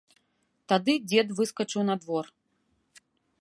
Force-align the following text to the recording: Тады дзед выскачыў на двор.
Тады 0.71 0.95
дзед 1.11 1.27
выскачыў 1.41 1.81
на 1.91 1.95
двор. 2.07 2.25